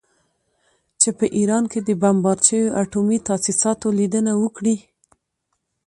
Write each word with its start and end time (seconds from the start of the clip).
چې 1.01 1.09
په 1.17 1.25
ایران 1.37 1.63
کې 1.71 1.79
د 1.87 1.89
بمبارد 2.01 2.41
شویو 2.47 2.75
اټومي 2.81 3.17
تاسیساتو 3.29 3.87
لیدنه 3.99 4.31
وکړي 4.43 4.75